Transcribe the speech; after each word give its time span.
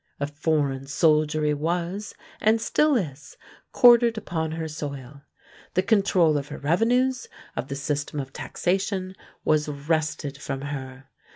A 0.19 0.25
foreign 0.25 0.87
soldiery 0.87 1.53
was, 1.53 2.15
and 2.39 2.59
still 2.59 2.95
is, 2.97 3.37
quartered 3.71 4.17
upon 4.17 4.53
her 4.53 4.67
soil. 4.67 5.21
The 5.75 5.83
control 5.83 6.39
of 6.39 6.47
her 6.47 6.57
revenues, 6.57 7.27
of 7.55 7.67
the 7.67 7.75
system 7.75 8.19
of 8.19 8.33
taxation, 8.33 9.15
was 9.45 9.67
wrested 9.69 10.39
from 10.39 10.61
her. 10.61 11.11